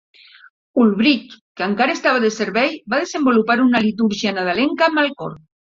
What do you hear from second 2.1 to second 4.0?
de servei, va desenvolupar una